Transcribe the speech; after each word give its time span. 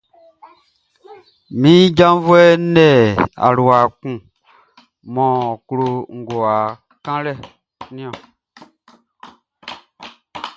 Min 1.59 1.81
janvuɛʼn 1.97 2.61
le 2.75 2.87
alua 3.45 3.79
kun 3.99 4.15
mʼɔ 5.13 5.27
klo 5.67 5.87
ngowa 6.17 6.53
kanlɛʼn 7.03 7.39
niɔn. 7.95 8.15